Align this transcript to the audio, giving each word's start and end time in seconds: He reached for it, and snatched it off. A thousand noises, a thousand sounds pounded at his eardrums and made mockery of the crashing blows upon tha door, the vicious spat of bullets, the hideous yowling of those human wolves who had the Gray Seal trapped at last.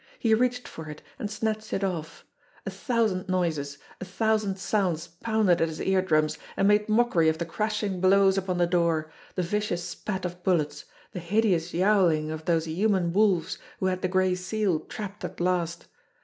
He 0.17 0.33
reached 0.33 0.67
for 0.67 0.89
it, 0.89 1.03
and 1.19 1.29
snatched 1.29 1.73
it 1.73 1.83
off. 1.83 2.25
A 2.65 2.71
thousand 2.71 3.29
noises, 3.29 3.77
a 3.99 4.03
thousand 4.05 4.57
sounds 4.57 5.05
pounded 5.05 5.61
at 5.61 5.67
his 5.67 5.79
eardrums 5.79 6.39
and 6.57 6.67
made 6.69 6.89
mockery 6.89 7.29
of 7.29 7.37
the 7.37 7.45
crashing 7.45 8.01
blows 8.01 8.35
upon 8.35 8.57
tha 8.57 8.65
door, 8.65 9.11
the 9.35 9.43
vicious 9.43 9.83
spat 9.83 10.25
of 10.25 10.41
bullets, 10.41 10.85
the 11.11 11.19
hideous 11.19 11.71
yowling 11.71 12.31
of 12.31 12.45
those 12.45 12.65
human 12.65 13.13
wolves 13.13 13.59
who 13.79 13.85
had 13.85 14.01
the 14.01 14.07
Gray 14.07 14.33
Seal 14.33 14.79
trapped 14.79 15.23
at 15.23 15.39
last. 15.39 15.85